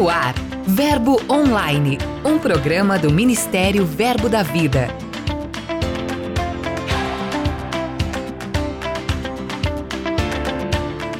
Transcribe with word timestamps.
No 0.00 0.08
ar, 0.08 0.34
Verbo 0.66 1.20
Online, 1.28 1.98
um 2.24 2.38
programa 2.38 2.98
do 2.98 3.12
Ministério 3.12 3.84
Verbo 3.84 4.30
da 4.30 4.42
Vida. 4.42 4.88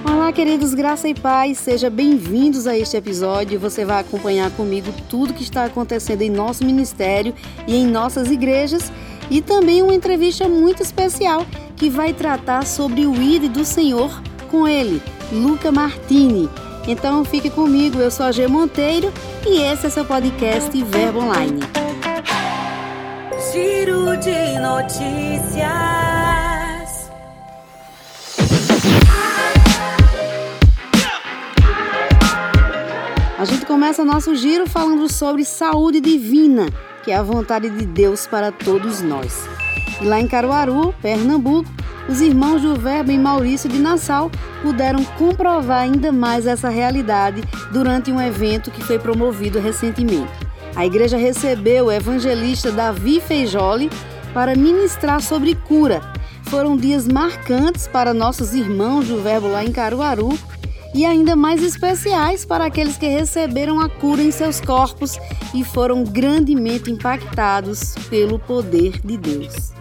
Olá, 0.03 0.33
queridos, 0.33 0.73
graça 0.73 1.07
e 1.11 1.15
paz, 1.15 1.59
sejam 1.59 1.91
bem-vindos 1.91 2.67
a 2.67 2.75
este 2.75 2.97
episódio. 2.97 3.61
Você 3.61 3.85
vai 3.85 4.01
acompanhar 4.01 4.51
comigo 4.53 4.91
tudo 5.11 5.35
que 5.35 5.43
está 5.43 5.67
acontecendo 5.67 6.23
em 6.23 6.31
nosso 6.31 6.65
ministério 6.65 7.35
e 7.67 7.77
em 7.77 7.87
nossas 7.87 8.31
igrejas 8.31 8.91
e 9.31 9.43
também 9.43 9.83
uma 9.83 9.95
entrevista 9.95 10.49
muito 10.49 10.83
especial 10.83 11.47
que 11.77 11.91
vai 11.91 12.15
tratar 12.15 12.67
sobre 12.67 13.05
o 13.05 13.15
ID 13.15 13.53
do 13.53 13.63
Senhor 13.63 14.23
com 14.51 14.67
ele, 14.67 15.03
Luca 15.31 15.71
Martini. 15.71 16.49
Então 16.91 17.25
fique 17.25 17.49
comigo, 17.49 18.01
eu 18.01 18.11
sou 18.11 18.27
a 18.27 18.33
G 18.33 18.49
Monteiro 18.49 19.13
e 19.47 19.61
esse 19.61 19.87
é 19.87 19.91
seu 19.91 20.05
podcast 20.05 20.71
Verbo 20.83 21.21
Online. 21.21 21.61
Giro 23.53 24.17
de 24.17 24.59
notícias. 24.59 25.63
A 33.39 33.45
gente 33.45 33.65
começa 33.67 34.05
nosso 34.05 34.35
giro 34.35 34.69
falando 34.69 35.09
sobre 35.09 35.45
saúde 35.45 36.01
divina, 36.01 36.67
que 37.05 37.13
é 37.13 37.17
a 37.17 37.23
vontade 37.23 37.71
de 37.71 37.87
Deus 37.87 38.27
para 38.27 38.51
todos 38.51 39.01
nós. 39.01 39.49
E 40.01 40.05
lá 40.05 40.19
em 40.19 40.27
Caruaru, 40.27 40.93
Pernambuco, 41.01 41.71
os 42.09 42.21
irmãos 42.21 42.63
do 42.63 42.75
Verbo 42.77 43.11
em 43.11 43.19
Maurício 43.19 43.69
de 43.69 43.79
Nassau 43.79 44.31
puderam 44.63 45.05
comprovar 45.05 45.83
ainda 45.83 46.11
mais 46.13 46.47
essa 46.47 46.69
realidade 46.69 47.43
durante 47.73 48.11
um 48.11 48.21
evento 48.21 48.71
que 48.71 48.83
foi 48.83 48.99
promovido 48.99 49.59
recentemente. 49.59 50.31
A 50.75 50.87
igreja 50.87 51.17
recebeu 51.17 51.87
o 51.87 51.93
evangelista 51.93 52.71
Davi 52.71 53.21
Feijoli 53.21 53.91
para 54.33 54.55
ministrar 54.55 55.21
sobre 55.21 55.55
cura. 55.55 56.01
Foram 56.45 56.77
dias 56.77 57.07
marcantes 57.07 57.87
para 57.87 58.15
nossos 58.15 58.55
irmãos 58.55 59.07
do 59.07 59.23
Verbo 59.23 59.49
lá 59.49 59.65
em 59.65 59.73
Caruaru 59.73 60.37
e 60.95 61.05
ainda 61.05 61.37
mais 61.37 61.63
especiais 61.63 62.45
para 62.45 62.67
aqueles 62.67 62.97
que 62.97 63.07
receberam 63.07 63.81
a 63.81 63.89
cura 63.89 64.23
em 64.23 64.31
seus 64.31 64.61
corpos 64.61 65.19
e 65.55 65.63
foram 65.65 66.03
grandemente 66.05 66.91
impactados 66.91 67.95
pelo 68.09 68.39
poder 68.39 69.01
de 69.05 69.17
Deus. 69.17 69.73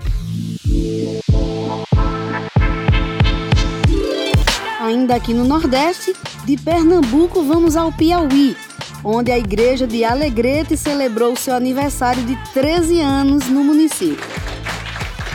Ainda 4.89 5.13
aqui 5.13 5.35
no 5.35 5.43
Nordeste, 5.45 6.15
de 6.45 6.57
Pernambuco 6.57 7.43
vamos 7.43 7.75
ao 7.75 7.91
Piauí, 7.91 8.57
onde 9.03 9.31
a 9.31 9.37
igreja 9.37 9.85
de 9.85 10.03
Alegrete 10.03 10.75
celebrou 10.75 11.35
seu 11.35 11.53
aniversário 11.53 12.23
de 12.23 12.35
13 12.55 12.99
anos 12.99 13.47
no 13.49 13.63
município. 13.63 14.27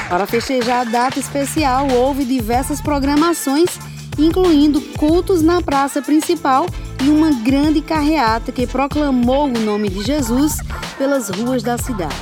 Para 0.08 0.26
festejar 0.26 0.80
a 0.80 0.90
data 0.90 1.20
especial, 1.20 1.86
houve 1.88 2.24
diversas 2.24 2.80
programações, 2.80 3.78
incluindo 4.18 4.80
cultos 4.98 5.40
na 5.40 5.62
praça 5.62 6.02
principal 6.02 6.66
e 7.00 7.08
uma 7.08 7.30
grande 7.30 7.80
carreata 7.80 8.50
que 8.50 8.66
proclamou 8.66 9.46
o 9.46 9.60
nome 9.60 9.88
de 9.88 10.02
Jesus 10.02 10.56
pelas 10.98 11.28
ruas 11.28 11.62
da 11.62 11.78
cidade. 11.78 12.16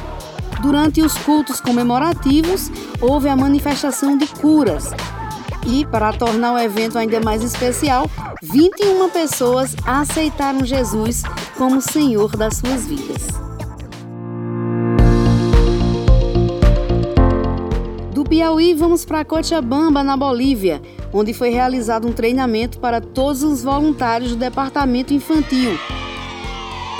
Durante 0.61 1.01
os 1.01 1.17
cultos 1.17 1.63
comemorativos, 1.63 2.71
houve 3.01 3.31
a 3.31 3.35
manifestação 3.35 4.19
de 4.19 4.27
curas, 4.27 4.91
e, 5.67 5.85
para 5.87 6.13
tornar 6.13 6.55
o 6.55 6.59
evento 6.59 6.99
ainda 6.99 7.21
mais 7.21 7.43
especial, 7.43 8.11
21 8.43 9.09
pessoas 9.11 9.75
aceitaram 9.85 10.65
Jesus 10.65 11.23
como 11.57 11.81
Senhor 11.81 12.37
das 12.37 12.57
suas 12.57 12.87
vidas. 12.87 13.29
Do 18.13 18.25
Piauí, 18.25 18.75
vamos 18.75 19.05
para 19.05 19.25
Cochabamba, 19.25 20.03
na 20.03 20.17
Bolívia, 20.17 20.83
onde 21.13 21.33
foi 21.33 21.51
realizado 21.51 22.09
um 22.09 22.13
treinamento 22.13 22.79
para 22.79 23.01
todos 23.01 23.43
os 23.43 23.63
voluntários 23.63 24.31
do 24.31 24.37
Departamento 24.37 25.15
Infantil. 25.15 25.79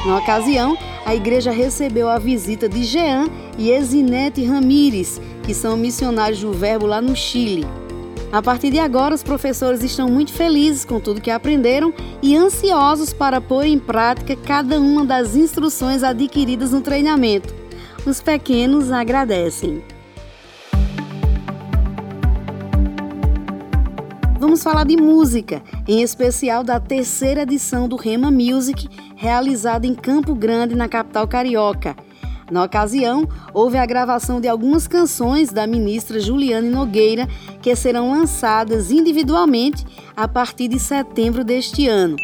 Na 0.07 0.19
ocasião, 0.19 0.77
a 1.05 1.15
igreja 1.15 1.51
recebeu 1.51 2.09
a 2.09 2.19
visita 2.19 2.69
de 2.69 2.85
Jean 2.85 3.27
e 3.59 3.71
Ezinete 3.71 4.45
Ramires, 4.45 5.21
que 5.43 5.55
são 5.55 5.77
missionários 5.77 6.41
do 6.41 6.53
Verbo 6.53 6.87
lá 6.87 7.01
no 7.01 7.15
Chile. 7.15 7.67
A 8.33 8.41
partir 8.41 8.71
de 8.71 8.79
agora, 8.79 9.15
os 9.15 9.23
professores 9.23 9.83
estão 9.83 10.09
muito 10.09 10.33
felizes 10.33 10.87
com 10.87 10.99
tudo 10.99 11.21
que 11.21 11.31
aprenderam 11.31 11.93
e 12.23 12.35
ansiosos 12.35 13.13
para 13.13 13.43
pôr 13.43 13.67
em 13.67 13.79
prática 13.79 14.35
cada 14.35 14.81
uma 14.81 15.05
das 15.05 15.37
instruções 15.37 16.03
adquiridas 16.03 16.73
no 16.73 16.81
treinamento. 16.81 17.55
Os 18.07 18.23
pequenos 18.23 18.91
agradecem. 18.91 19.85
Vamos 24.41 24.63
falar 24.63 24.85
de 24.85 24.97
música, 24.97 25.63
em 25.87 26.01
especial 26.01 26.65
da 26.65 26.81
terceira 26.81 27.43
edição 27.43 27.87
do 27.87 27.97
Rema 27.97 28.31
Music, 28.31 28.89
realizada 29.15 29.87
em 29.87 29.95
Campo 29.95 30.35
Grande, 30.35 30.75
na 30.75 30.89
capital 30.89 31.29
carioca. 31.29 31.95
Na 32.53 32.65
ocasião, 32.65 33.27
houve 33.55 33.79
a 33.79 33.87
gravação 33.87 34.39
de 34.39 34.47
algumas 34.47 34.87
canções 34.87 35.51
da 35.51 35.67
ministra 35.67 36.21
Juliane 36.21 36.69
Nogueira, 36.69 37.27
que 37.63 37.75
serão 37.75 38.11
lançadas 38.11 38.91
individualmente 38.91 39.87
a 40.15 40.29
partir 40.29 40.69
de 40.69 40.79
setembro 40.79 41.45
deste 41.45 41.89
ano. 41.89 42.15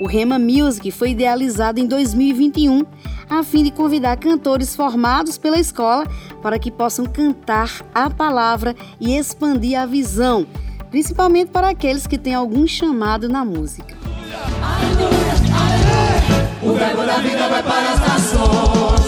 O 0.00 0.06
Rema 0.06 0.38
Music 0.38 0.90
foi 0.90 1.10
idealizado 1.10 1.78
em 1.78 1.86
2021 1.86 2.86
a 3.28 3.42
fim 3.42 3.62
de 3.62 3.70
convidar 3.70 4.16
cantores 4.16 4.74
formados 4.74 5.36
pela 5.36 5.60
escola 5.60 6.06
para 6.40 6.58
que 6.58 6.70
possam 6.70 7.04
cantar 7.04 7.70
a 7.94 8.08
palavra 8.08 8.74
e 8.98 9.14
expandir 9.14 9.78
a 9.78 9.84
visão, 9.84 10.46
principalmente 10.90 11.50
para 11.50 11.68
aqueles 11.68 12.06
que 12.06 12.16
têm 12.16 12.32
algum 12.32 12.66
chamado 12.66 13.28
na 13.28 13.44
música. 13.44 13.94
Aleluia, 14.62 15.34
aleluia. 15.52 16.44
O 16.62 16.72
verbo 16.72 17.04
da 17.04 17.18
vida 17.18 17.48
vai 17.50 17.62
para 17.62 17.92
as 17.92 18.00
nações. 18.00 19.03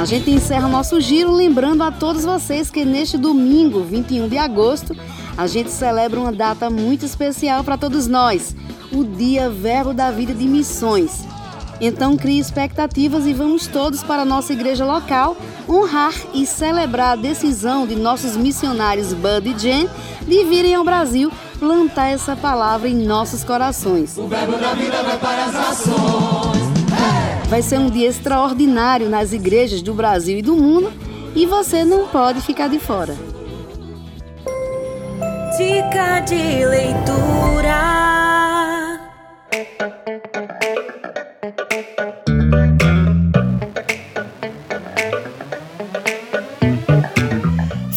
A 0.00 0.06
gente 0.06 0.30
encerra 0.30 0.66
nosso 0.66 0.98
giro 0.98 1.30
lembrando 1.30 1.82
a 1.82 1.92
todos 1.92 2.24
vocês 2.24 2.70
que 2.70 2.86
neste 2.86 3.18
domingo, 3.18 3.84
21 3.84 4.30
de 4.30 4.38
agosto, 4.38 4.96
a 5.36 5.46
gente 5.46 5.70
celebra 5.70 6.18
uma 6.18 6.32
data 6.32 6.70
muito 6.70 7.04
especial 7.04 7.62
para 7.62 7.76
todos 7.76 8.06
nós, 8.06 8.56
o 8.90 9.04
Dia 9.04 9.50
Verbo 9.50 9.92
da 9.92 10.10
Vida 10.10 10.32
de 10.32 10.48
Missões. 10.48 11.22
Então 11.82 12.16
crie 12.16 12.38
expectativas 12.38 13.26
e 13.26 13.34
vamos 13.34 13.66
todos 13.66 14.02
para 14.02 14.22
a 14.22 14.24
nossa 14.24 14.54
igreja 14.54 14.86
local 14.86 15.36
honrar 15.68 16.14
e 16.32 16.46
celebrar 16.46 17.18
a 17.18 17.20
decisão 17.20 17.86
de 17.86 17.94
nossos 17.94 18.38
missionários 18.38 19.12
Bud 19.12 19.50
e 19.50 19.58
Jen 19.58 19.86
de 20.26 20.44
virem 20.44 20.74
ao 20.74 20.82
Brasil 20.82 21.30
plantar 21.58 22.08
essa 22.08 22.34
palavra 22.34 22.88
em 22.88 22.94
nossos 22.94 23.44
corações. 23.44 24.16
O 24.16 24.26
verbo 24.26 24.56
da 24.56 24.72
vida 24.72 25.02
vai 25.02 25.18
para 25.18 25.44
as 25.44 25.54
ações. 25.54 26.59
Vai 27.50 27.62
ser 27.62 27.80
um 27.80 27.90
dia 27.90 28.08
extraordinário 28.08 29.08
nas 29.08 29.32
igrejas 29.32 29.82
do 29.82 29.92
Brasil 29.92 30.38
e 30.38 30.42
do 30.42 30.54
mundo 30.54 30.92
e 31.34 31.44
você 31.46 31.84
não 31.84 32.06
pode 32.06 32.40
ficar 32.40 32.68
de 32.68 32.78
fora. 32.78 33.16
Dica 35.58 36.20
de 36.20 36.64
leitura. 36.64 38.19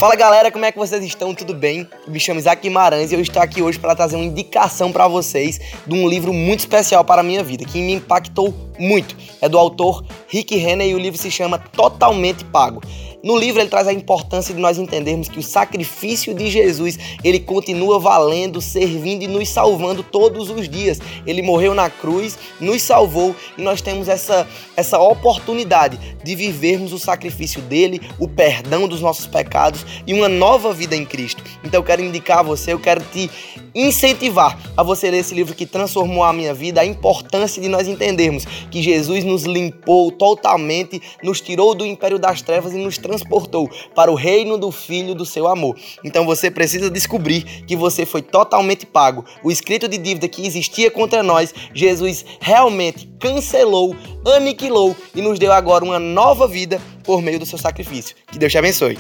Fala 0.04 0.18
galera, 0.18 0.52
como 0.52 0.66
é 0.66 0.70
que 0.70 0.78
vocês 0.78 1.02
estão? 1.02 1.34
Tudo 1.34 1.54
bem? 1.54 1.88
Me 2.06 2.20
chamo 2.20 2.38
Isaac 2.38 2.62
Guimarães 2.62 3.14
e 3.14 3.16
eu 3.16 3.22
estou 3.22 3.42
aqui 3.42 3.62
hoje 3.62 3.80
para 3.80 3.96
trazer 3.96 4.18
uma 4.18 4.26
indicação 4.26 4.92
para 4.92 5.08
vocês 5.08 5.62
de 5.88 5.96
um 5.96 6.10
livro 6.10 6.34
muito 6.34 6.60
especial 6.60 7.06
para 7.06 7.22
a 7.22 7.24
minha 7.24 7.42
vida, 7.42 7.64
que 7.64 7.80
me 7.80 7.94
impactou 7.94 8.54
muito. 8.78 9.16
É 9.42 9.48
do 9.48 9.58
autor 9.58 10.04
Rick 10.28 10.58
Renner 10.58 10.90
e 10.90 10.94
o 10.94 11.00
livro 11.00 11.18
se 11.18 11.32
chama 11.32 11.58
Totalmente 11.58 12.44
Pago. 12.44 12.82
No 13.24 13.38
livro 13.38 13.62
ele 13.62 13.70
traz 13.70 13.88
a 13.88 13.94
importância 13.94 14.54
de 14.54 14.60
nós 14.60 14.78
entendermos 14.78 15.30
que 15.30 15.40
o 15.40 15.44
sacrifício 15.44 16.34
de 16.34 16.50
Jesus, 16.50 17.00
ele 17.24 17.40
continua 17.40 17.98
valendo, 17.98 18.60
servindo 18.60 19.24
e 19.24 19.28
nos 19.28 19.48
salvando 19.48 20.04
todos 20.04 20.50
os 20.50 20.68
dias. 20.68 21.00
Ele 21.26 21.42
morreu 21.42 21.74
na 21.74 21.90
cruz, 21.90 22.38
nos 22.60 22.82
salvou 22.82 23.34
e 23.58 23.62
nós 23.62 23.82
temos 23.82 24.10
essa 24.10 24.46
essa 24.76 25.00
oportunidade 25.00 25.98
de 26.24 26.36
vivermos 26.36 26.92
o 26.92 27.00
sacrifício 27.00 27.62
dele, 27.62 28.02
o 28.20 28.28
perdão 28.28 28.88
dos 28.88 29.00
nossos 29.00 29.26
pecados 29.26 29.86
e 30.06 30.14
uma 30.14 30.28
nova 30.28 30.74
vida 30.74 30.96
em 30.96 31.06
Cristo. 31.06 31.42
Então 31.64 31.80
eu 31.80 31.84
quero 31.84 32.02
indicar 32.02 32.40
a 32.40 32.44
você, 32.44 32.74
eu 32.74 32.80
quero 32.80 33.02
te 33.12 33.30
incentivar 33.76 34.60
a 34.76 34.84
você 34.84 35.10
ler 35.10 35.20
esse 35.20 35.34
livro 35.34 35.56
que 35.56 35.66
transformou 35.66 36.24
a 36.24 36.34
minha 36.34 36.54
vida, 36.54 36.82
a 36.82 36.86
importância 36.86 37.62
de 37.62 37.68
nós 37.68 37.88
entendermos 37.88 38.46
que 38.70 38.82
Jesus 38.82 39.24
nos 39.24 39.44
limpou 39.44 40.12
totalmente, 40.12 41.02
nos 41.24 41.42
tirou 41.42 41.74
do 41.74 41.86
império 41.86 42.20
das 42.20 42.42
trevas 42.42 42.74
e 42.74 42.78
nos 42.78 42.98
transportou 42.98 43.70
para 43.96 44.12
o 44.12 44.16
reino 44.16 44.58
do 44.58 44.72
Filho 44.72 45.16
do 45.16 45.26
seu 45.26 45.48
amor. 45.48 45.76
Então 46.04 46.26
você 46.26 46.50
precisa 46.52 46.90
descobrir 46.90 47.44
que 47.66 47.76
você 47.76 48.06
foi 48.06 48.22
totalmente 48.22 48.86
pago. 48.86 49.26
O 49.44 49.52
escrito 49.52 49.88
de 49.88 49.98
dívida 49.98 50.28
que 50.28 50.46
existia 50.46 50.92
contra 50.92 51.24
nós, 51.24 51.54
Jesus 51.74 52.26
realmente 52.40 53.10
cancelou, 53.20 53.96
aniquilou 54.26 54.96
e 55.16 55.22
nos 55.22 55.40
deu 55.40 55.52
agora 55.52 55.84
uma 55.84 56.00
nova 56.00 56.48
vida 56.48 56.82
por 57.04 57.22
meio 57.22 57.40
do 57.40 57.46
seu 57.46 57.58
sacrifício. 57.58 58.16
Que 58.32 58.38
Deus 58.38 58.52
te 58.52 58.58
abençoe. 58.58 58.98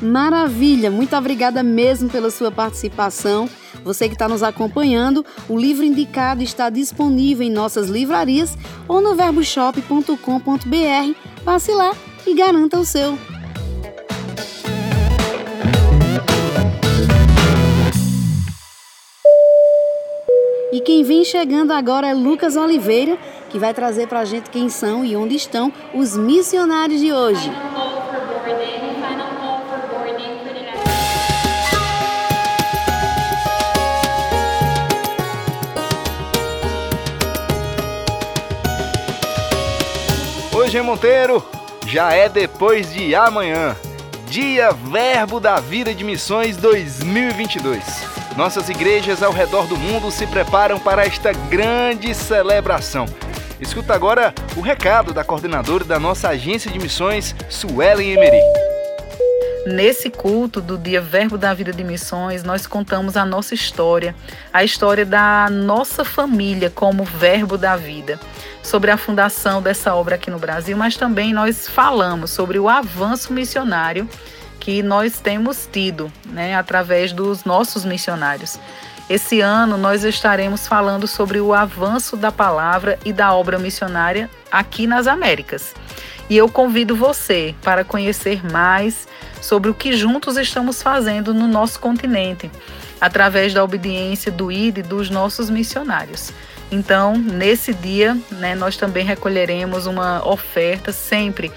Maravilha, 0.00 0.90
muito 0.90 1.14
obrigada 1.14 1.62
mesmo 1.62 2.08
pela 2.08 2.30
sua 2.30 2.50
participação. 2.50 3.48
Você 3.84 4.08
que 4.08 4.14
está 4.14 4.28
nos 4.28 4.42
acompanhando, 4.42 5.24
o 5.48 5.58
livro 5.58 5.84
indicado 5.84 6.42
está 6.42 6.70
disponível 6.70 7.46
em 7.46 7.50
nossas 7.50 7.88
livrarias 7.88 8.56
ou 8.88 9.00
no 9.00 9.14
verboshop.com.br. 9.14 10.14
Passe 11.44 11.72
lá 11.72 11.94
e 12.26 12.34
garanta 12.34 12.78
o 12.78 12.84
seu. 12.84 13.18
E 20.72 20.80
quem 20.80 21.02
vem 21.02 21.24
chegando 21.24 21.72
agora 21.72 22.06
é 22.06 22.14
Lucas 22.14 22.56
Oliveira, 22.56 23.18
que 23.50 23.58
vai 23.58 23.74
trazer 23.74 24.06
para 24.06 24.20
a 24.20 24.24
gente 24.24 24.48
quem 24.48 24.68
são 24.68 25.04
e 25.04 25.16
onde 25.16 25.34
estão 25.34 25.72
os 25.92 26.16
missionários 26.16 27.00
de 27.00 27.12
hoje. 27.12 27.50
Em 40.72 40.82
Monteiro 40.82 41.44
já 41.84 42.12
é 42.12 42.28
depois 42.28 42.92
de 42.92 43.12
amanhã, 43.12 43.74
Dia 44.28 44.70
Verbo 44.70 45.40
da 45.40 45.58
Vida 45.58 45.92
de 45.92 46.04
Missões 46.04 46.56
2022. 46.56 47.82
Nossas 48.36 48.68
igrejas 48.68 49.20
ao 49.20 49.32
redor 49.32 49.66
do 49.66 49.76
mundo 49.76 50.12
se 50.12 50.28
preparam 50.28 50.78
para 50.78 51.04
esta 51.04 51.32
grande 51.32 52.14
celebração. 52.14 53.06
Escuta 53.60 53.94
agora 53.94 54.32
o 54.56 54.60
recado 54.60 55.12
da 55.12 55.24
coordenadora 55.24 55.84
da 55.84 55.98
nossa 55.98 56.28
agência 56.28 56.70
de 56.70 56.78
missões, 56.78 57.34
Suelen 57.48 58.12
Emery. 58.12 58.69
Nesse 59.70 60.10
culto 60.10 60.60
do 60.60 60.76
Dia 60.76 61.00
Verbo 61.00 61.38
da 61.38 61.54
Vida 61.54 61.72
de 61.72 61.84
Missões, 61.84 62.42
nós 62.42 62.66
contamos 62.66 63.16
a 63.16 63.24
nossa 63.24 63.54
história, 63.54 64.16
a 64.52 64.64
história 64.64 65.06
da 65.06 65.48
nossa 65.48 66.04
família 66.04 66.68
como 66.68 67.04
Verbo 67.04 67.56
da 67.56 67.76
Vida, 67.76 68.18
sobre 68.64 68.90
a 68.90 68.96
fundação 68.96 69.62
dessa 69.62 69.94
obra 69.94 70.16
aqui 70.16 70.28
no 70.28 70.40
Brasil, 70.40 70.76
mas 70.76 70.96
também 70.96 71.32
nós 71.32 71.68
falamos 71.68 72.32
sobre 72.32 72.58
o 72.58 72.68
avanço 72.68 73.32
missionário 73.32 74.08
que 74.58 74.82
nós 74.82 75.20
temos 75.20 75.68
tido, 75.70 76.12
né, 76.26 76.56
através 76.56 77.12
dos 77.12 77.44
nossos 77.44 77.84
missionários. 77.84 78.58
Esse 79.08 79.40
ano 79.40 79.76
nós 79.76 80.02
estaremos 80.02 80.66
falando 80.66 81.06
sobre 81.06 81.38
o 81.38 81.54
avanço 81.54 82.16
da 82.16 82.32
palavra 82.32 82.98
e 83.04 83.12
da 83.12 83.32
obra 83.32 83.56
missionária 83.56 84.28
aqui 84.50 84.88
nas 84.88 85.06
Américas. 85.06 85.74
E 86.28 86.36
eu 86.36 86.48
convido 86.48 86.94
você 86.96 87.54
para 87.62 87.84
conhecer 87.84 88.44
mais 88.52 89.08
sobre 89.40 89.70
o 89.70 89.74
que 89.74 89.92
juntos 89.92 90.36
estamos 90.36 90.82
fazendo 90.82 91.32
no 91.32 91.46
nosso 91.46 91.80
continente, 91.80 92.50
através 93.00 93.54
da 93.54 93.64
obediência 93.64 94.30
do 94.30 94.50
ID 94.50 94.78
dos 94.86 95.10
nossos 95.10 95.48
missionários. 95.48 96.32
Então, 96.70 97.16
nesse 97.16 97.74
dia, 97.74 98.16
né, 98.30 98.54
nós 98.54 98.76
também 98.76 99.04
recolheremos 99.04 99.86
uma 99.86 100.26
oferta 100.26 100.92
sempre. 100.92 101.50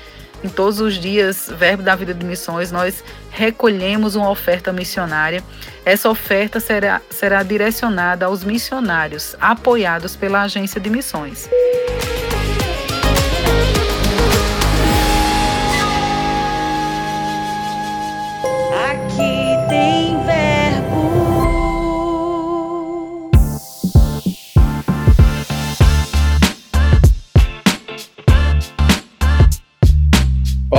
Em 0.44 0.50
todos 0.50 0.82
os 0.82 0.96
dias, 0.96 1.50
Verbo 1.58 1.84
da 1.84 1.96
Vida 1.96 2.14
de 2.14 2.26
Missões, 2.26 2.72
nós 2.72 3.04
recolhemos 3.30 4.16
uma 4.16 4.30
oferta 4.30 4.74
missionária. 4.74 5.42
Essa 5.86 6.10
oferta 6.10 6.60
será, 6.60 7.02
será 7.10 7.44
direcionada 7.44 8.26
aos 8.26 8.44
missionários 8.44 9.36
apoiados 9.40 10.16
pela 10.16 10.42
Agência 10.42 10.82
de 10.82 10.90
Missões. 10.90 11.50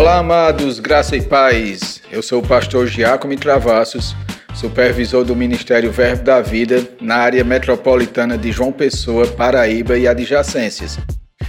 Olá, 0.05 0.19
amados, 0.19 0.81
graça 0.81 1.17
e 1.17 1.23
paz. 1.23 2.03
Eu 2.13 2.23
sou 2.23 2.43
o 2.43 2.47
pastor 2.47 2.87
Giacomo 2.87 3.35
Travassos, 3.37 4.15
supervisor 4.55 5.25
do 5.25 5.35
Ministério 5.35 5.91
Verbo 5.91 6.25
da 6.25 6.43
Vida 6.43 6.87
na 7.01 7.17
área 7.17 7.43
metropolitana 7.43 8.37
de 8.37 8.53
João 8.53 8.71
Pessoa, 8.71 9.27
Paraíba 9.27 9.97
e 9.97 10.07
adjacências. 10.07 10.99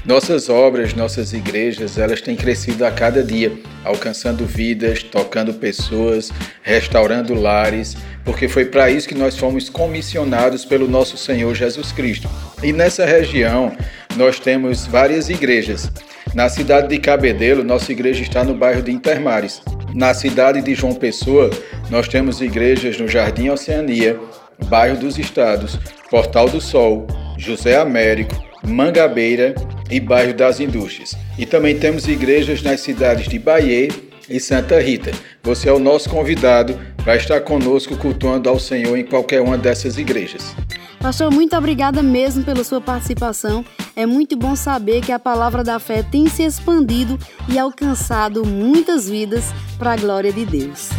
Nossas 0.06 0.48
obras, 0.48 0.94
nossas 0.94 1.34
igrejas, 1.34 1.98
elas 1.98 2.22
têm 2.22 2.38
crescido 2.38 2.86
a 2.86 2.92
cada 2.92 3.22
dia, 3.22 3.52
alcançando 3.84 4.46
vidas, 4.46 5.04
tocando 5.04 5.56
pessoas, 5.56 6.32
restaurando 6.64 7.34
lares, 7.34 7.98
porque 8.24 8.48
foi 8.48 8.64
para 8.64 8.90
isso 8.90 9.10
que 9.10 9.16
nós 9.16 9.38
fomos 9.38 9.68
comissionados 9.68 10.64
pelo 10.64 10.88
nosso 10.88 11.18
Senhor 11.18 11.54
Jesus 11.54 11.92
Cristo. 11.92 12.30
E 12.64 12.72
nessa 12.72 13.06
região, 13.06 13.76
nós 14.16 14.40
temos 14.40 14.88
várias 14.88 15.30
igrejas. 15.30 15.92
Na 16.36 16.50
cidade 16.50 16.90
de 16.90 17.00
Cabedelo, 17.00 17.64
nossa 17.64 17.94
igreja 17.94 18.22
está 18.22 18.44
no 18.44 18.54
bairro 18.54 18.82
de 18.82 18.92
Intermares. 18.92 19.62
Na 19.94 20.14
cidade 20.14 20.62
de 20.62 20.76
João 20.76 20.94
Pessoa, 20.94 21.50
nós 21.90 22.10
temos 22.10 22.42
igrejas 22.42 23.00
no 23.00 23.08
Jardim 23.08 23.48
Oceania, 23.48 24.20
Bairro 24.66 24.98
dos 24.98 25.18
Estados, 25.18 25.80
Portal 26.12 26.50
do 26.50 26.60
Sol, 26.60 27.08
José 27.38 27.78
Américo, 27.78 28.36
Mangabeira 28.68 29.56
e 29.90 29.98
Bairro 29.98 30.34
das 30.34 30.60
Indústrias. 30.60 31.16
E 31.38 31.46
também 31.46 31.80
temos 31.80 32.06
igrejas 32.06 32.62
nas 32.62 32.82
cidades 32.82 33.30
de 33.30 33.40
Bahia 33.40 33.88
e 34.30 34.38
Santa 34.38 34.78
Rita. 34.82 35.14
Você 35.42 35.70
é 35.70 35.72
o 35.72 35.80
nosso 35.80 36.10
convidado 36.10 36.78
para 37.06 37.16
estar 37.16 37.40
conosco 37.42 37.96
cultuando 37.96 38.50
ao 38.50 38.60
Senhor 38.60 38.98
em 38.98 39.06
qualquer 39.06 39.40
uma 39.40 39.58
dessas 39.58 39.98
igrejas. 39.98 40.56
Pastor, 41.00 41.32
muito 41.32 41.56
obrigada 41.56 42.02
mesmo 42.02 42.44
pela 42.44 42.64
sua 42.64 42.82
participação. 42.82 43.64
É 43.96 44.08
muito 44.08 44.36
bom 44.36 44.56
saber 44.56 45.02
que 45.02 45.12
a 45.12 45.20
palavra 45.20 45.64
da 45.64 45.80
fé 45.80 46.02
tem 46.02 46.28
se 46.28 46.42
expandido 46.42 47.20
e 47.48 47.60
alcançado 47.60 48.44
muitas 48.44 49.08
vidas 49.08 49.54
para 49.78 49.94
a 49.94 49.96
glória 49.96 50.34
de 50.34 50.46
Deus. 50.46 50.90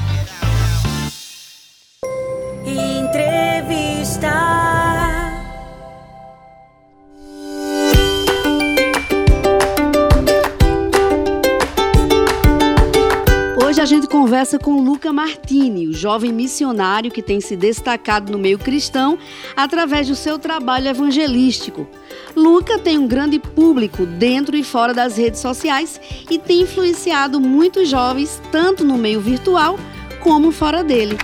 Conversa 14.26 14.58
com 14.58 14.80
Luca 14.80 15.12
Martini, 15.12 15.86
o 15.86 15.92
jovem 15.92 16.32
missionário 16.32 17.12
que 17.12 17.22
tem 17.22 17.40
se 17.40 17.54
destacado 17.54 18.32
no 18.32 18.38
meio 18.40 18.58
cristão 18.58 19.16
através 19.56 20.08
do 20.08 20.16
seu 20.16 20.36
trabalho 20.36 20.88
evangelístico. 20.88 21.86
Luca 22.34 22.76
tem 22.76 22.98
um 22.98 23.06
grande 23.06 23.38
público 23.38 24.04
dentro 24.04 24.56
e 24.56 24.64
fora 24.64 24.92
das 24.92 25.16
redes 25.16 25.38
sociais 25.38 26.00
e 26.28 26.40
tem 26.40 26.62
influenciado 26.62 27.40
muitos 27.40 27.88
jovens, 27.88 28.42
tanto 28.50 28.82
no 28.82 28.98
meio 28.98 29.20
virtual 29.20 29.78
como 30.20 30.50
fora 30.50 30.82
dele. 30.82 31.16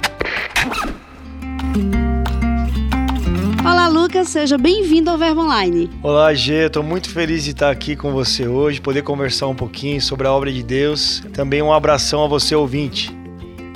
Olá, 3.82 3.90
Lucas, 3.90 4.28
seja 4.28 4.56
bem-vindo 4.56 5.10
ao 5.10 5.18
Verbo 5.18 5.40
Online. 5.40 5.90
Olá, 6.04 6.32
Gê, 6.32 6.66
estou 6.66 6.84
muito 6.84 7.10
feliz 7.10 7.42
de 7.42 7.50
estar 7.50 7.68
aqui 7.68 7.96
com 7.96 8.12
você 8.12 8.46
hoje, 8.46 8.80
poder 8.80 9.02
conversar 9.02 9.48
um 9.48 9.56
pouquinho 9.56 10.00
sobre 10.00 10.24
a 10.24 10.32
obra 10.32 10.52
de 10.52 10.62
Deus. 10.62 11.20
Também 11.32 11.60
um 11.60 11.72
abração 11.72 12.22
a 12.22 12.28
você, 12.28 12.54
ouvinte. 12.54 13.10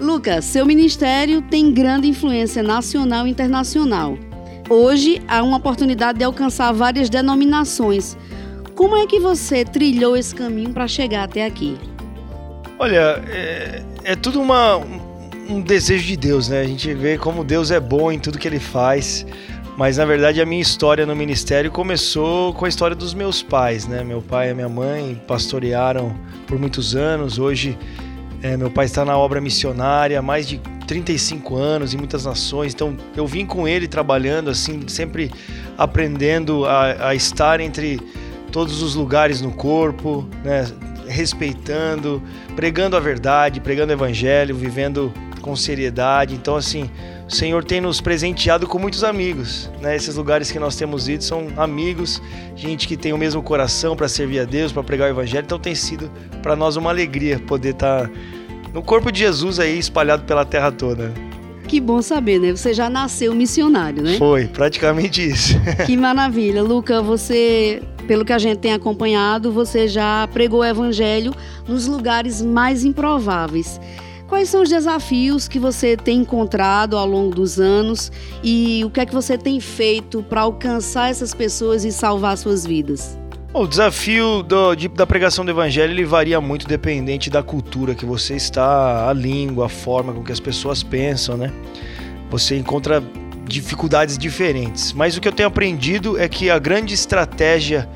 Lucas, 0.01 0.45
seu 0.45 0.65
ministério 0.65 1.43
tem 1.43 1.75
grande 1.75 2.07
influência 2.07 2.63
nacional 2.63 3.27
e 3.27 3.31
internacional. 3.31 4.17
Hoje 4.71 5.21
há 5.27 5.43
uma 5.43 5.57
oportunidade 5.57 6.19
de 6.19 6.25
alcançar 6.25 6.71
várias 6.71 7.11
denominações. 7.11 8.17
Como 8.77 8.97
é 8.97 9.09
que 9.09 9.19
você 9.19 9.65
trilhou 9.65 10.17
esse 10.17 10.33
caminho 10.33 10.71
para 10.71 10.87
chegar 10.87 11.25
até 11.25 11.45
aqui? 11.45 11.77
Olha, 12.79 13.25
é, 13.29 13.83
é 14.05 14.15
tudo 14.15 14.41
uma, 14.41 14.77
um 15.49 15.61
desejo 15.61 16.07
de 16.07 16.17
Deus, 16.17 16.49
né? 16.49 16.61
A 16.61 16.67
gente 16.67 16.93
vê 16.95 17.19
como 17.19 17.43
Deus 17.43 17.73
é 17.73 17.81
bom 17.81 18.11
em 18.13 18.21
tudo 18.21 18.39
que 18.39 18.47
ele 18.47 18.61
faz. 18.61 19.27
Mas 19.77 19.99
na 19.99 20.07
verdade 20.07 20.41
a 20.41 20.47
minha 20.47 20.63
história 20.63 21.05
no 21.05 21.15
ministério 21.15 21.71
começou 21.71 22.55
com 22.55 22.65
a 22.65 22.69
história 22.69 22.97
dos 22.97 23.13
meus 23.13 23.43
pais, 23.43 23.87
né? 23.87 24.03
Meu 24.03 24.23
pai 24.23 24.51
e 24.51 24.55
minha 24.55 24.69
mãe 24.69 25.21
pastorearam 25.27 26.17
por 26.47 26.59
muitos 26.59 26.97
anos. 26.97 27.39
Hoje 27.39 27.77
é, 28.43 28.57
meu 28.57 28.71
pai 28.71 28.87
está 28.87 29.05
na 29.05 29.19
obra 29.19 29.39
missionária 29.39 30.19
há 30.19 30.23
mais 30.23 30.49
de 30.49 30.59
35 30.87 31.57
anos 31.57 31.93
em 31.93 31.99
muitas 31.99 32.25
nações, 32.25 32.73
então 32.73 32.97
eu 33.17 33.27
vim 33.27 33.45
com 33.45 33.67
ele 33.67 33.89
trabalhando 33.89 34.49
assim, 34.49 34.87
sempre 34.89 35.31
aprendendo 35.77 36.65
a, 36.65 37.09
a 37.09 37.15
estar 37.15 37.61
entre 37.61 38.01
todos 38.53 38.83
os 38.83 38.95
lugares 38.95 39.43
no 39.43 39.51
corpo, 39.51 40.27
né? 40.45 40.65
respeitando, 41.09 42.23
pregando 42.55 42.97
a 42.97 43.01
verdade, 43.01 43.61
pregando 43.61 43.93
o 43.93 43.97
evangelho, 43.97 44.55
vivendo 44.55 45.13
com 45.47 45.55
seriedade. 45.55 46.35
Então, 46.35 46.57
assim, 46.57 46.91
o 47.29 47.33
Senhor 47.33 47.65
tem 47.65 47.81
nos 47.81 48.01
presenteado 48.01 48.67
com 48.67 48.81
muitos 48.81 49.05
amigos. 49.05 49.71
Né? 49.81 49.95
Esses 49.95 50.17
lugares 50.17 50.51
que 50.51 50.59
nós 50.59 50.75
temos 50.75 51.09
ido 51.09 51.23
são 51.23 51.47
amigos, 51.57 52.21
gente 52.57 52.89
que 52.89 52.97
tem 52.97 53.13
o 53.13 53.19
mesmo 53.19 53.41
coração 53.41 53.95
para 53.95 54.09
servir 54.09 54.41
a 54.41 54.45
Deus, 54.45 54.73
para 54.73 54.83
pregar 54.83 55.09
o 55.09 55.13
evangelho. 55.13 55.45
Então, 55.45 55.59
tem 55.59 55.75
sido 55.75 56.11
para 56.43 56.57
nós 56.57 56.75
uma 56.75 56.91
alegria 56.91 57.39
poder 57.39 57.71
estar 57.71 58.09
tá 58.09 58.11
no 58.75 58.83
corpo 58.83 59.13
de 59.13 59.21
Jesus 59.21 59.61
aí 59.61 59.79
espalhado 59.79 60.25
pela 60.25 60.45
terra 60.45 60.73
toda. 60.73 61.15
Que 61.69 61.81
bom 61.81 62.03
saber, 62.03 62.41
né? 62.41 62.51
Você 62.51 62.75
já 62.75 62.91
nasceu 62.91 63.35
missionário, 63.35 64.03
né? 64.03 64.17
Foi, 64.19 64.47
praticamente 64.47 65.25
isso. 65.25 65.55
que 65.87 65.97
maravilha. 65.97 66.63
Luca, 66.63 67.01
você, 67.03 67.83
pelo 68.07 68.25
que 68.25 68.33
a 68.33 68.39
gente 68.39 68.59
tem 68.59 68.73
acompanhado, 68.73 69.53
você 69.53 69.87
já 69.87 70.29
pregou 70.33 70.61
o 70.61 70.65
evangelho 70.65 71.33
nos 71.67 71.87
lugares 71.87 72.43
mais 72.43 72.85
improváveis. 72.85 73.81
Quais 74.29 74.49
são 74.49 74.63
os 74.63 74.69
desafios 74.69 75.47
que 75.47 75.59
você 75.59 75.97
tem 75.97 76.19
encontrado 76.19 76.97
ao 76.97 77.07
longo 77.07 77.35
dos 77.35 77.61
anos 77.61 78.11
e 78.43 78.83
o 78.85 78.91
que 78.91 79.01
é 79.01 79.07
que 79.07 79.15
você 79.15 79.39
tem 79.39 79.61
feito 79.61 80.21
para 80.23 80.41
alcançar 80.41 81.11
essas 81.11 81.33
pessoas 81.33 81.85
e 81.85 81.93
salvar 81.93 82.37
suas 82.37 82.67
vidas? 82.67 83.17
O 83.55 83.67
desafio 83.67 84.43
do, 84.43 84.75
de, 84.75 84.89
da 84.89 85.07
pregação 85.07 85.45
do 85.45 85.51
evangelho 85.51 85.93
ele 85.93 86.05
varia 86.05 86.41
muito 86.41 86.67
dependente 86.67 87.31
da 87.31 87.43
cultura 87.43 87.95
que 87.95 88.05
você 88.05 88.35
está, 88.35 89.09
a 89.09 89.13
língua, 89.13 89.67
a 89.67 89.69
forma 89.69 90.13
com 90.13 90.25
que 90.25 90.33
as 90.33 90.41
pessoas 90.41 90.83
pensam, 90.83 91.37
né? 91.37 91.53
Você 92.29 92.57
encontra 92.57 93.03
dificuldades 93.45 94.19
diferentes. 94.19 94.93
Mas 94.93 95.17
o 95.17 95.21
que 95.21 95.29
eu 95.29 95.33
tenho 95.33 95.47
aprendido 95.47 96.19
é 96.19 96.29
que 96.29 96.51
a 96.51 96.59
grande 96.59 96.93
estratégia 96.93 97.89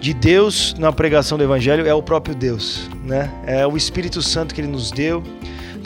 de 0.00 0.12
Deus 0.12 0.74
na 0.78 0.92
pregação 0.92 1.38
do 1.38 1.44
evangelho 1.44 1.86
é 1.86 1.94
o 1.94 2.02
próprio 2.02 2.34
Deus, 2.34 2.90
né? 3.04 3.30
É 3.46 3.66
o 3.66 3.76
Espírito 3.76 4.20
Santo 4.20 4.54
que 4.54 4.60
ele 4.60 4.68
nos 4.68 4.90
deu. 4.90 5.22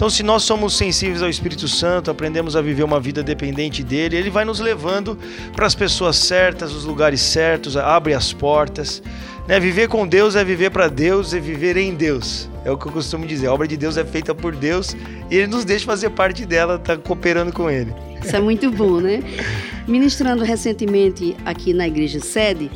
Então, 0.00 0.08
se 0.08 0.22
nós 0.22 0.44
somos 0.44 0.78
sensíveis 0.78 1.20
ao 1.20 1.28
Espírito 1.28 1.68
Santo, 1.68 2.10
aprendemos 2.10 2.56
a 2.56 2.62
viver 2.62 2.84
uma 2.84 2.98
vida 2.98 3.22
dependente 3.22 3.82
dele, 3.82 4.16
ele 4.16 4.30
vai 4.30 4.46
nos 4.46 4.58
levando 4.58 5.18
para 5.54 5.66
as 5.66 5.74
pessoas 5.74 6.16
certas, 6.16 6.72
os 6.72 6.86
lugares 6.86 7.20
certos, 7.20 7.76
abre 7.76 8.14
as 8.14 8.32
portas. 8.32 9.02
Né? 9.46 9.60
Viver 9.60 9.88
com 9.88 10.08
Deus 10.08 10.36
é 10.36 10.42
viver 10.42 10.70
para 10.70 10.88
Deus, 10.88 11.34
é 11.34 11.38
viver 11.38 11.76
em 11.76 11.94
Deus. 11.94 12.48
É 12.64 12.70
o 12.70 12.78
que 12.78 12.86
eu 12.86 12.92
costumo 12.92 13.26
dizer. 13.26 13.48
A 13.48 13.52
obra 13.52 13.68
de 13.68 13.76
Deus 13.76 13.98
é 13.98 14.04
feita 14.06 14.34
por 14.34 14.56
Deus 14.56 14.96
e 15.30 15.36
ele 15.36 15.48
nos 15.48 15.66
deixa 15.66 15.84
fazer 15.84 16.08
parte 16.08 16.46
dela, 16.46 16.78
tá 16.78 16.96
cooperando 16.96 17.52
com 17.52 17.70
ele. 17.70 17.92
Isso 18.24 18.34
é 18.34 18.40
muito 18.40 18.70
bom, 18.70 19.00
né? 19.00 19.22
Ministrando 19.86 20.42
recentemente 20.44 21.36
aqui 21.44 21.74
na 21.74 21.86
igreja 21.86 22.20
sede, 22.20 22.70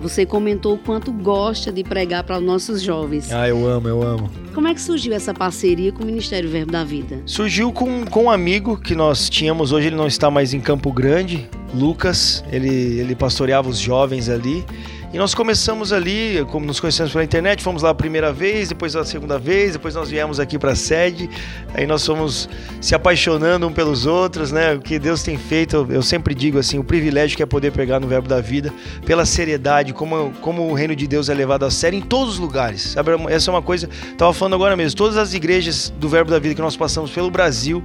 você 0.00 0.24
comentou 0.24 0.74
o 0.74 0.78
quanto 0.78 1.12
gosta 1.12 1.70
de 1.70 1.84
pregar 1.84 2.24
para 2.24 2.38
os 2.38 2.42
nossos 2.42 2.80
jovens. 2.80 3.30
Ah, 3.30 3.48
eu 3.48 3.66
amo, 3.66 3.86
eu 3.86 4.02
amo. 4.02 4.30
Como 4.54 4.66
é 4.66 4.74
que 4.74 4.80
surgiu 4.80 5.12
essa 5.12 5.34
parceria 5.34 5.92
com 5.92 6.02
o 6.02 6.06
Ministério 6.06 6.48
Verbo 6.48 6.72
da 6.72 6.82
Vida? 6.82 7.20
Surgiu 7.26 7.70
com, 7.70 8.04
com 8.06 8.24
um 8.24 8.30
amigo 8.30 8.76
que 8.76 8.94
nós 8.94 9.28
tínhamos, 9.28 9.72
hoje 9.72 9.88
ele 9.88 9.96
não 9.96 10.06
está 10.06 10.30
mais 10.30 10.54
em 10.54 10.60
Campo 10.60 10.92
Grande, 10.92 11.48
Lucas, 11.74 12.42
ele, 12.50 12.68
ele 12.68 13.14
pastoreava 13.14 13.68
os 13.68 13.78
jovens 13.78 14.28
ali. 14.28 14.64
E 15.12 15.18
nós 15.18 15.34
começamos 15.34 15.92
ali, 15.92 16.46
como 16.52 16.64
nos 16.64 16.78
conhecemos 16.78 17.10
pela 17.10 17.24
internet, 17.24 17.64
fomos 17.64 17.82
lá 17.82 17.90
a 17.90 17.94
primeira 17.94 18.32
vez, 18.32 18.68
depois 18.68 18.94
a 18.94 19.04
segunda 19.04 19.40
vez, 19.40 19.72
depois 19.72 19.92
nós 19.92 20.08
viemos 20.08 20.38
aqui 20.38 20.56
para 20.56 20.70
a 20.70 20.76
sede. 20.76 21.28
Aí 21.74 21.84
nós 21.84 22.06
fomos 22.06 22.48
se 22.80 22.94
apaixonando 22.94 23.66
um 23.66 23.72
pelos 23.72 24.06
outros, 24.06 24.52
né? 24.52 24.72
O 24.72 24.80
que 24.80 25.00
Deus 25.00 25.24
tem 25.24 25.36
feito, 25.36 25.84
eu 25.90 26.00
sempre 26.00 26.32
digo 26.32 26.60
assim, 26.60 26.78
o 26.78 26.84
privilégio 26.84 27.36
que 27.36 27.42
é 27.42 27.46
poder 27.46 27.72
pregar 27.72 27.98
no 27.98 28.06
verbo 28.06 28.28
da 28.28 28.40
vida, 28.40 28.72
pela 29.04 29.26
seriedade, 29.26 29.92
como, 29.92 30.32
como 30.40 30.70
o 30.70 30.74
reino 30.74 30.94
de 30.94 31.08
Deus 31.08 31.28
é 31.28 31.34
levado 31.34 31.64
a 31.64 31.72
sério 31.72 31.98
em 31.98 32.02
todos 32.02 32.34
os 32.34 32.38
lugares. 32.38 32.82
Sabe? 32.82 33.10
Essa 33.30 33.50
é 33.50 33.52
uma 33.52 33.62
coisa, 33.62 33.88
estava 34.12 34.32
falando 34.32 34.54
agora 34.54 34.76
mesmo, 34.76 34.96
todas 34.96 35.16
as 35.16 35.34
igrejas 35.34 35.92
do 35.98 36.08
verbo 36.08 36.30
da 36.30 36.38
vida 36.38 36.54
que 36.54 36.62
nós 36.62 36.76
passamos 36.76 37.10
pelo 37.10 37.32
Brasil, 37.32 37.82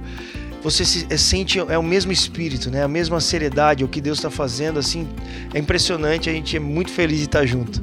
você 0.66 0.84
se, 0.84 1.06
é, 1.08 1.16
sente 1.16 1.60
é 1.60 1.78
o 1.78 1.82
mesmo 1.82 2.10
espírito, 2.10 2.72
né? 2.72 2.82
A 2.82 2.88
mesma 2.88 3.20
seriedade, 3.20 3.84
o 3.84 3.88
que 3.88 4.00
Deus 4.00 4.18
está 4.18 4.30
fazendo, 4.30 4.80
assim, 4.80 5.08
é 5.54 5.60
impressionante. 5.60 6.28
A 6.28 6.32
gente 6.32 6.56
é 6.56 6.60
muito 6.60 6.90
feliz 6.90 7.18
de 7.18 7.26
estar 7.26 7.46
junto. 7.46 7.80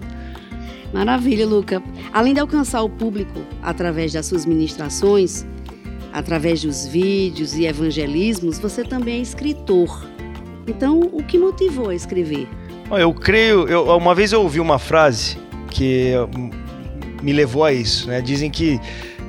Maravilha, 0.93 1.47
Luca. 1.47 1.81
Além 2.11 2.33
de 2.33 2.41
alcançar 2.41 2.81
o 2.81 2.89
público 2.89 3.39
através 3.61 4.11
das 4.11 4.25
suas 4.25 4.45
ministrações, 4.45 5.45
através 6.11 6.61
dos 6.61 6.85
vídeos 6.85 7.53
e 7.55 7.65
evangelismos, 7.65 8.59
você 8.59 8.83
também 8.83 9.19
é 9.19 9.21
escritor. 9.21 10.05
Então, 10.67 10.99
o 10.99 11.23
que 11.23 11.39
motivou 11.39 11.89
a 11.89 11.95
escrever? 11.95 12.49
Eu 12.91 13.13
creio, 13.13 13.65
eu, 13.65 13.85
uma 13.95 14.13
vez 14.13 14.33
eu 14.33 14.41
ouvi 14.41 14.59
uma 14.59 14.77
frase 14.77 15.37
que 15.71 16.11
me 17.21 17.31
levou 17.31 17.63
a 17.63 17.71
isso, 17.71 18.09
né? 18.09 18.19
Dizem 18.19 18.51
que 18.51 18.77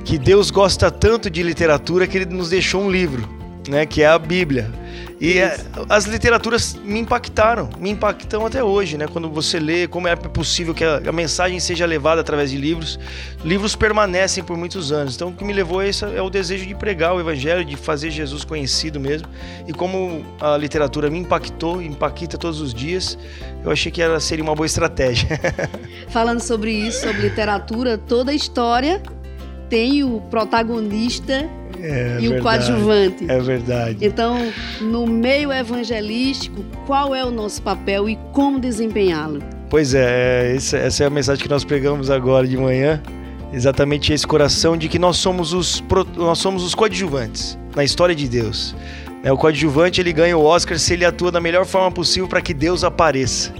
que 0.03 0.19
Deus 0.19 0.51
gosta 0.51 0.91
tanto 0.91 1.31
de 1.31 1.41
literatura 1.41 2.05
que 2.05 2.15
ele 2.15 2.25
nos 2.25 2.49
deixou 2.49 2.83
um 2.83 2.91
livro 2.91 3.34
né, 3.67 3.85
que 3.85 4.01
é 4.01 4.07
a 4.07 4.17
Bíblia. 4.17 4.71
E 5.19 5.39
é, 5.39 5.57
as 5.87 6.05
literaturas 6.05 6.75
me 6.83 6.99
impactaram, 6.99 7.69
me 7.79 7.89
impactam 7.89 8.45
até 8.45 8.61
hoje, 8.61 8.97
né? 8.97 9.07
Quando 9.07 9.29
você 9.29 9.59
lê, 9.59 9.87
como 9.87 10.09
é 10.09 10.15
possível 10.15 10.73
que 10.73 10.83
a, 10.83 10.97
a, 10.97 11.11
mensagem 11.11 11.57
seja 11.59 11.85
levada 11.85 12.19
através 12.19 12.51
de 12.51 12.57
livros. 12.57 12.99
Livros 13.43 13.75
permanecem 13.77 14.43
por 14.43 14.57
muitos 14.57 14.91
anos. 14.91 15.15
Então, 15.15 15.29
o 15.29 15.33
que 15.33 15.45
me 15.45 15.53
levou 15.53 15.79
a 15.79 15.87
isso 15.87 16.05
é 16.05 16.21
o 16.21 16.29
desejo 16.29 16.65
de 16.65 16.75
pregar 16.75 17.15
o 17.15 17.19
evangelho, 17.19 17.63
de 17.63 17.77
fazer 17.77 18.11
Jesus 18.11 18.43
conhecido 18.43 18.99
mesmo. 18.99 19.27
E 19.65 19.71
como 19.71 20.25
a 20.39 20.57
literatura 20.57 21.09
me 21.09 21.19
impactou, 21.19 21.81
impacta 21.81 22.37
todos 22.37 22.59
os 22.59 22.73
dias, 22.73 23.17
eu 23.63 23.71
achei 23.71 23.91
que 23.91 24.01
ela 24.01 24.19
seria 24.19 24.43
uma 24.43 24.53
boa 24.53 24.65
estratégia. 24.65 25.39
Falando 26.09 26.41
sobre 26.41 26.71
isso, 26.71 27.01
sobre 27.01 27.21
literatura, 27.21 27.97
toda 27.97 28.31
a 28.31 28.35
história 28.35 29.01
tem 29.69 30.03
o 30.03 30.21
protagonista 30.29 31.49
é, 31.85 32.17
e 32.19 32.27
verdade, 32.27 32.39
o 32.39 32.41
coadjuvante. 32.41 33.25
É 33.27 33.39
verdade. 33.39 33.97
Então, 34.01 34.51
no 34.81 35.05
meio 35.05 35.53
evangelístico, 35.53 36.65
qual 36.87 37.13
é 37.13 37.23
o 37.23 37.29
nosso 37.29 37.61
papel 37.61 38.09
e 38.09 38.17
como 38.33 38.59
desempenhá-lo? 38.59 39.39
Pois 39.69 39.93
é, 39.93 40.51
é 40.51 40.55
essa 40.55 41.03
é 41.03 41.07
a 41.07 41.09
mensagem 41.09 41.43
que 41.43 41.49
nós 41.49 41.63
pregamos 41.63 42.09
agora 42.09 42.47
de 42.47 42.57
manhã. 42.57 43.01
Exatamente 43.53 44.11
esse 44.11 44.25
coração 44.25 44.75
de 44.75 44.89
que 44.89 44.97
nós 44.97 45.17
somos 45.17 45.53
os, 45.53 45.83
nós 46.15 46.39
somos 46.39 46.63
os 46.63 46.73
coadjuvantes 46.73 47.57
na 47.75 47.83
história 47.83 48.15
de 48.15 48.27
Deus. 48.27 48.75
É, 49.23 49.31
o 49.31 49.37
coadjuvante 49.37 50.01
ele 50.01 50.11
ganha 50.11 50.37
o 50.37 50.43
Oscar 50.43 50.77
se 50.77 50.93
ele 50.93 51.05
atua 51.05 51.31
da 51.31 51.39
melhor 51.39 51.65
forma 51.65 51.91
possível 51.91 52.27
para 52.27 52.41
que 52.41 52.53
Deus 52.53 52.83
apareça. 52.83 53.53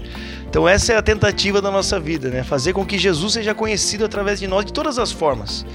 Então 0.48 0.66
essa 0.66 0.92
é 0.92 0.96
a 0.96 1.02
tentativa 1.02 1.60
da 1.60 1.70
nossa 1.70 2.00
vida, 2.00 2.30
né? 2.30 2.42
Fazer 2.42 2.72
com 2.72 2.84
que 2.84 2.98
Jesus 2.98 3.34
seja 3.34 3.54
conhecido 3.54 4.04
através 4.04 4.40
de 4.40 4.46
nós 4.46 4.64
de 4.64 4.72
todas 4.72 4.98
as 4.98 5.12
formas. 5.12 5.66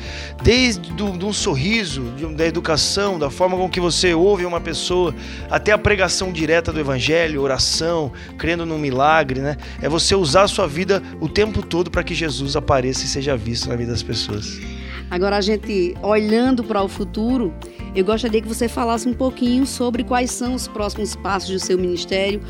Desde 0.42 0.92
do, 0.94 1.28
um 1.28 1.34
sorriso, 1.34 2.04
de, 2.18 2.26
da 2.34 2.46
educação, 2.46 3.20
da 3.20 3.30
forma 3.30 3.58
com 3.58 3.70
que 3.70 3.80
você 3.80 4.14
ouve 4.14 4.46
uma 4.46 4.60
pessoa, 4.60 5.14
até 5.50 5.72
a 5.72 5.78
pregação 5.78 6.32
direta 6.32 6.72
do 6.74 6.80
evangelho, 6.80 7.42
oração, 7.42 8.12
crendo 8.38 8.66
num 8.66 8.80
milagre, 8.80 9.40
né? 9.40 9.58
É 9.82 9.88
você 9.88 10.16
usar 10.16 10.44
a 10.44 10.48
sua 10.48 10.68
vida 10.68 11.04
o 11.20 11.30
tempo 11.30 11.62
todo 11.62 11.92
para 11.92 12.04
que 12.04 12.16
Jesus 12.16 12.56
apareça 12.56 13.06
e 13.06 13.08
seja 13.08 13.38
visto 13.38 13.70
na 13.70 13.76
vida 13.76 13.92
das 13.92 14.02
pessoas. 14.02 14.60
Agora 15.12 15.36
a 15.36 15.42
gente 15.42 15.94
olhando 16.02 16.64
para 16.64 16.82
o 16.82 16.88
futuro, 16.88 17.54
eu 17.94 18.06
gostaria 18.06 18.42
que 18.42 18.48
você 18.48 18.70
falasse 18.70 19.08
um 19.08 19.14
pouquinho 19.14 19.68
sobre 19.68 20.06
quais 20.06 20.32
são 20.32 20.54
os 20.54 20.70
próximos 20.70 21.18
passos 21.18 21.50
do 21.50 21.60
seu 21.60 21.78
ministério, 21.78 22.42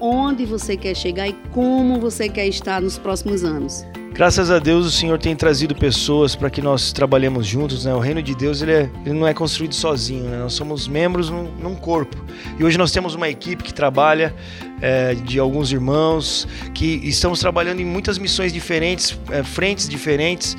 onde 0.00 0.44
você 0.46 0.76
quer 0.76 0.94
chegar 0.96 1.28
e 1.28 1.32
como 1.52 2.00
você 2.00 2.28
quer 2.28 2.46
estar 2.46 2.80
nos 2.80 2.98
próximos 2.98 3.44
anos. 3.44 3.84
Graças 4.12 4.50
a 4.50 4.58
Deus 4.58 4.84
o 4.84 4.90
Senhor 4.90 5.18
tem 5.18 5.34
trazido 5.36 5.74
pessoas 5.74 6.34
para 6.34 6.50
que 6.50 6.60
nós 6.60 6.92
trabalhemos 6.92 7.46
juntos. 7.46 7.84
Né? 7.84 7.94
O 7.94 8.00
reino 8.00 8.22
de 8.22 8.34
Deus 8.34 8.60
ele, 8.60 8.72
é, 8.72 8.90
ele 9.06 9.14
não 9.14 9.26
é 9.26 9.32
construído 9.32 9.74
sozinho. 9.74 10.24
Né? 10.24 10.38
Nós 10.38 10.52
somos 10.52 10.88
membros 10.88 11.30
num, 11.30 11.44
num, 11.52 11.74
corpo. 11.74 12.16
E 12.58 12.64
hoje 12.64 12.76
nós 12.76 12.90
temos 12.92 13.14
uma 13.14 13.28
equipe 13.28 13.62
que 13.62 13.72
trabalha 13.72 14.34
é, 14.82 15.14
de 15.14 15.38
alguns 15.38 15.72
irmãos 15.72 16.46
que 16.74 17.00
estamos 17.04 17.38
trabalhando 17.38 17.80
em 17.80 17.84
muitas 17.84 18.18
missões 18.18 18.52
diferentes, 18.52 19.18
é, 19.30 19.42
frentes 19.42 19.88
diferentes 19.88 20.56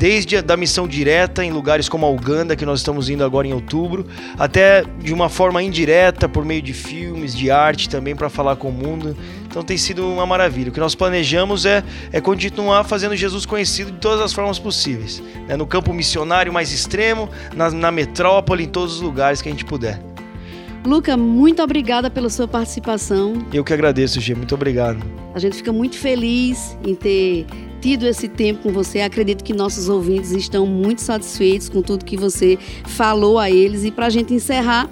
desde 0.00 0.38
a 0.38 0.40
da 0.40 0.56
missão 0.56 0.88
direta 0.88 1.44
em 1.44 1.52
lugares 1.52 1.86
como 1.86 2.06
a 2.06 2.10
Uganda, 2.10 2.56
que 2.56 2.64
nós 2.64 2.80
estamos 2.80 3.10
indo 3.10 3.22
agora 3.22 3.46
em 3.46 3.52
outubro, 3.52 4.06
até 4.38 4.82
de 4.98 5.12
uma 5.12 5.28
forma 5.28 5.62
indireta 5.62 6.26
por 6.26 6.42
meio 6.42 6.62
de 6.62 6.72
filmes, 6.72 7.36
de 7.36 7.50
arte 7.50 7.86
também 7.86 8.16
para 8.16 8.30
falar 8.30 8.56
com 8.56 8.70
o 8.70 8.72
mundo. 8.72 9.14
Então 9.46 9.62
tem 9.62 9.76
sido 9.76 10.10
uma 10.10 10.24
maravilha. 10.24 10.70
O 10.70 10.72
que 10.72 10.80
nós 10.80 10.94
planejamos 10.94 11.66
é, 11.66 11.84
é 12.10 12.18
continuar 12.18 12.84
fazendo 12.84 13.14
Jesus 13.14 13.44
conhecido 13.44 13.92
de 13.92 13.98
todas 13.98 14.22
as 14.22 14.32
formas 14.32 14.58
possíveis. 14.58 15.22
Né? 15.46 15.54
No 15.54 15.66
campo 15.66 15.92
missionário 15.92 16.50
mais 16.50 16.72
extremo, 16.72 17.28
na, 17.54 17.70
na 17.70 17.90
metrópole, 17.90 18.64
em 18.64 18.68
todos 18.68 18.94
os 18.94 19.00
lugares 19.02 19.42
que 19.42 19.50
a 19.50 19.52
gente 19.52 19.66
puder. 19.66 20.00
Luca, 20.82 21.14
muito 21.14 21.62
obrigada 21.62 22.08
pela 22.08 22.30
sua 22.30 22.48
participação. 22.48 23.34
Eu 23.52 23.62
que 23.62 23.74
agradeço, 23.74 24.18
Gê. 24.18 24.34
Muito 24.34 24.54
obrigado. 24.54 25.04
A 25.34 25.38
gente 25.38 25.56
fica 25.56 25.74
muito 25.74 25.98
feliz 25.98 26.74
em 26.82 26.94
ter 26.94 27.44
tido 27.80 28.06
esse 28.06 28.28
tempo 28.28 28.62
com 28.62 28.72
você. 28.72 29.00
Acredito 29.00 29.42
que 29.42 29.52
nossos 29.52 29.88
ouvintes 29.88 30.32
estão 30.32 30.66
muito 30.66 31.00
satisfeitos 31.00 31.68
com 31.68 31.82
tudo 31.82 32.04
que 32.04 32.16
você 32.16 32.58
falou 32.86 33.38
a 33.38 33.50
eles. 33.50 33.84
E 33.84 33.90
para 33.90 34.06
a 34.06 34.10
gente 34.10 34.34
encerrar, 34.34 34.88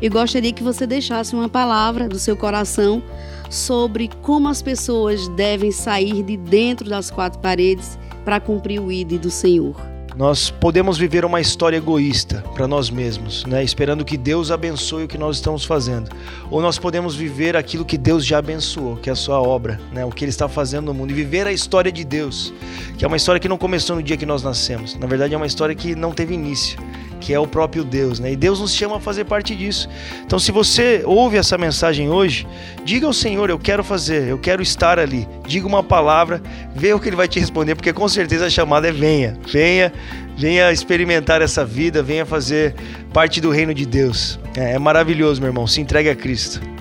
eu 0.00 0.10
gostaria 0.10 0.52
que 0.52 0.62
você 0.62 0.86
deixasse 0.86 1.34
uma 1.34 1.48
palavra 1.48 2.08
do 2.08 2.18
seu 2.18 2.36
coração 2.36 3.02
sobre 3.50 4.08
como 4.22 4.48
as 4.48 4.62
pessoas 4.62 5.28
devem 5.30 5.70
sair 5.70 6.22
de 6.22 6.36
dentro 6.36 6.88
das 6.88 7.10
quatro 7.10 7.40
paredes 7.40 7.98
para 8.24 8.40
cumprir 8.40 8.80
o 8.80 8.90
ID 8.90 9.20
do 9.20 9.30
Senhor. 9.30 9.89
Nós 10.16 10.50
podemos 10.50 10.98
viver 10.98 11.24
uma 11.24 11.40
história 11.40 11.76
egoísta 11.76 12.44
para 12.54 12.66
nós 12.66 12.90
mesmos, 12.90 13.44
né? 13.46 13.62
esperando 13.62 14.04
que 14.04 14.16
Deus 14.16 14.50
abençoe 14.50 15.04
o 15.04 15.08
que 15.08 15.16
nós 15.16 15.36
estamos 15.36 15.64
fazendo. 15.64 16.10
Ou 16.50 16.60
nós 16.60 16.78
podemos 16.78 17.14
viver 17.14 17.56
aquilo 17.56 17.84
que 17.84 17.96
Deus 17.96 18.26
já 18.26 18.38
abençoou, 18.38 18.96
que 18.96 19.08
é 19.08 19.12
a 19.12 19.16
sua 19.16 19.40
obra, 19.40 19.80
né? 19.92 20.04
o 20.04 20.10
que 20.10 20.24
Ele 20.24 20.30
está 20.30 20.48
fazendo 20.48 20.86
no 20.86 20.94
mundo. 20.94 21.10
E 21.10 21.14
viver 21.14 21.46
a 21.46 21.52
história 21.52 21.92
de 21.92 22.04
Deus, 22.04 22.52
que 22.98 23.04
é 23.04 23.08
uma 23.08 23.16
história 23.16 23.40
que 23.40 23.48
não 23.48 23.56
começou 23.56 23.96
no 23.96 24.02
dia 24.02 24.16
que 24.16 24.26
nós 24.26 24.42
nascemos. 24.42 24.96
Na 24.96 25.06
verdade, 25.06 25.32
é 25.34 25.36
uma 25.36 25.46
história 25.46 25.74
que 25.74 25.94
não 25.94 26.12
teve 26.12 26.34
início 26.34 26.78
que 27.20 27.32
é 27.32 27.38
o 27.38 27.46
próprio 27.46 27.84
Deus, 27.84 28.18
né? 28.18 28.32
E 28.32 28.36
Deus 28.36 28.58
nos 28.58 28.74
chama 28.74 28.96
a 28.96 29.00
fazer 29.00 29.24
parte 29.24 29.54
disso. 29.54 29.88
Então, 30.24 30.38
se 30.38 30.50
você 30.50 31.02
ouve 31.04 31.36
essa 31.36 31.56
mensagem 31.58 32.08
hoje, 32.08 32.46
diga 32.84 33.06
ao 33.06 33.12
Senhor: 33.12 33.50
Eu 33.50 33.58
quero 33.58 33.84
fazer, 33.84 34.28
eu 34.28 34.38
quero 34.38 34.62
estar 34.62 34.98
ali. 34.98 35.28
Diga 35.46 35.66
uma 35.66 35.82
palavra, 35.82 36.42
vê 36.74 36.92
o 36.92 36.98
que 36.98 37.08
Ele 37.08 37.16
vai 37.16 37.28
te 37.28 37.38
responder, 37.38 37.74
porque 37.74 37.92
com 37.92 38.08
certeza 38.08 38.46
a 38.46 38.50
chamada 38.50 38.88
é: 38.88 38.92
venha, 38.92 39.38
venha, 39.46 39.92
venha 40.36 40.72
experimentar 40.72 41.42
essa 41.42 41.64
vida, 41.64 42.02
venha 42.02 42.24
fazer 42.24 42.74
parte 43.12 43.40
do 43.40 43.50
reino 43.50 43.74
de 43.74 43.84
Deus. 43.84 44.40
É, 44.56 44.72
é 44.72 44.78
maravilhoso, 44.78 45.40
meu 45.40 45.50
irmão. 45.50 45.66
Se 45.66 45.80
entregue 45.80 46.08
a 46.08 46.16
Cristo. 46.16 46.79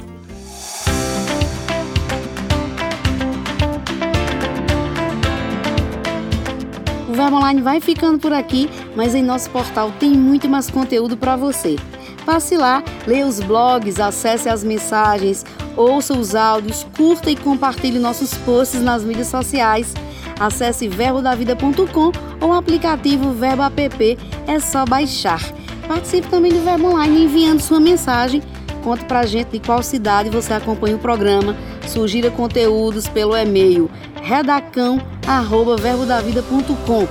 Verbo 7.29 7.43
Online 7.43 7.61
vai 7.61 7.79
ficando 7.79 8.17
por 8.17 8.33
aqui, 8.33 8.67
mas 8.95 9.13
em 9.13 9.21
nosso 9.21 9.51
portal 9.51 9.91
tem 9.99 10.09
muito 10.09 10.49
mais 10.49 10.67
conteúdo 10.67 11.15
para 11.15 11.35
você. 11.35 11.75
Passe 12.25 12.57
lá, 12.57 12.83
leia 13.05 13.27
os 13.27 13.39
blogs, 13.39 13.99
acesse 13.99 14.49
as 14.49 14.63
mensagens, 14.63 15.45
ouça 15.77 16.17
os 16.17 16.33
áudios, 16.33 16.87
curta 16.97 17.29
e 17.29 17.35
compartilhe 17.35 17.99
nossos 17.99 18.33
posts 18.33 18.81
nas 18.81 19.03
mídias 19.03 19.27
sociais. 19.27 19.93
Acesse 20.39 20.87
verbodavida.com 20.87 22.11
ou 22.41 22.49
o 22.49 22.53
aplicativo 22.53 23.31
Verbo 23.31 23.61
App, 23.61 24.17
é 24.47 24.59
só 24.59 24.83
baixar. 24.83 25.39
Participe 25.87 26.29
também 26.29 26.51
do 26.51 26.63
Verbo 26.63 26.87
Online 26.87 27.25
enviando 27.25 27.59
sua 27.59 27.79
mensagem. 27.79 28.41
Conte 28.83 29.05
pra 29.05 29.27
gente 29.27 29.49
de 29.49 29.59
qual 29.59 29.83
cidade 29.83 30.31
você 30.31 30.53
acompanha 30.53 30.95
o 30.95 30.99
programa. 30.99 31.55
Sugira 31.87 32.31
conteúdos 32.31 33.07
pelo 33.07 33.37
e-mail 33.37 33.87
redacão@verbodavida.com. 34.23 37.07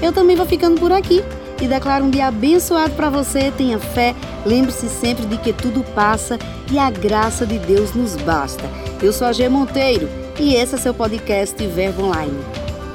Eu 0.00 0.12
também 0.12 0.36
vou 0.36 0.46
ficando 0.46 0.80
por 0.80 0.92
aqui 0.92 1.24
e 1.60 1.66
declaro 1.66 2.04
um 2.04 2.10
dia 2.10 2.28
abençoado 2.28 2.94
para 2.94 3.10
você. 3.10 3.50
Tenha 3.50 3.78
fé, 3.78 4.14
lembre-se 4.46 4.88
sempre 4.88 5.26
de 5.26 5.36
que 5.38 5.52
tudo 5.52 5.82
passa 5.94 6.38
e 6.70 6.78
a 6.78 6.90
graça 6.90 7.46
de 7.46 7.58
Deus 7.58 7.94
nos 7.94 8.14
basta. 8.16 8.64
Eu 9.02 9.12
sou 9.12 9.26
a 9.26 9.32
G 9.32 9.48
Monteiro 9.48 10.08
e 10.38 10.54
esse 10.54 10.76
é 10.76 10.78
seu 10.78 10.94
podcast 10.94 11.66
Verbo 11.66 12.04
Online. 12.04 12.38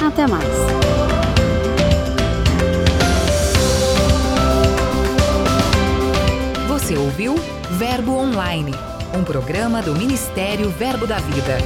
Até 0.06 0.28
mais. 0.28 0.44
Você 6.68 6.98
ouviu 6.98 7.36
Verbo 7.72 8.18
Online, 8.18 8.74
um 9.18 9.24
programa 9.24 9.82
do 9.82 9.96
Ministério 9.96 10.70
Verbo 10.70 11.08
da 11.08 11.18
Vida. 11.18 11.58